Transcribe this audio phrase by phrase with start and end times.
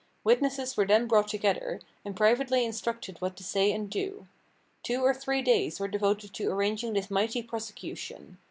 [0.23, 4.25] Witnesses were then brought together, and privately instructed what to say and do.
[4.81, 8.39] Two or three days were devoted to arranging this mighty prosecution.